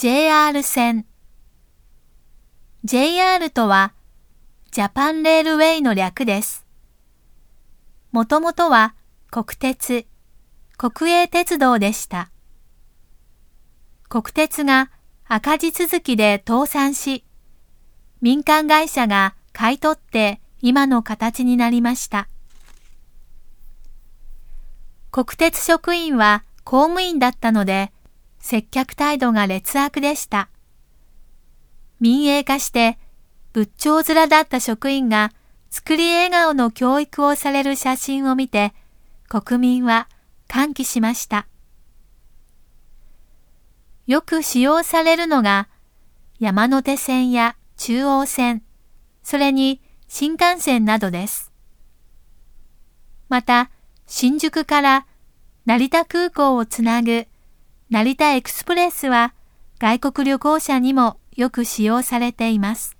[0.00, 1.06] JR 線
[2.84, 3.94] JR とは
[4.70, 6.64] ジャパンレールウェイの略です。
[8.12, 8.94] もともとは
[9.32, 10.06] 国鉄、
[10.76, 12.30] 国営鉄道でした。
[14.08, 14.92] 国鉄が
[15.26, 17.24] 赤字続きで倒産し、
[18.20, 22.28] 民間会社が買い取って今の形になりました。
[25.10, 27.90] 国鉄職員は公務員だったので、
[28.40, 30.48] 接客態度が劣悪でした。
[32.00, 32.98] 民営化して
[33.52, 35.32] 仏頂面だった職員が
[35.70, 38.72] 作り笑顔の教育をされる写真を見て、
[39.28, 40.08] 国民は
[40.46, 41.46] 歓喜しました。
[44.06, 45.68] よく使用されるのが
[46.38, 48.62] 山手線や中央線、
[49.22, 51.52] それに新幹線などです。
[53.28, 53.70] また、
[54.06, 55.06] 新宿から
[55.66, 57.26] 成田空港をつなぐ
[57.90, 59.32] 成田エクスプレスは
[59.78, 62.97] 外国旅行者にもよく使用されています。